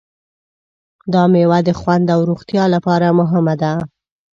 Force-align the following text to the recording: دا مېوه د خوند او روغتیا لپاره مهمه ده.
دا 1.13 1.23
مېوه 1.31 1.59
د 1.67 1.69
خوند 1.79 2.05
او 2.15 2.19
روغتیا 2.29 2.63
لپاره 2.75 3.07
مهمه 3.19 3.55
ده. 3.61 3.73